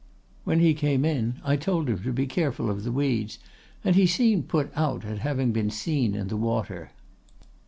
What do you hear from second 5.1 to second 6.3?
having been seen in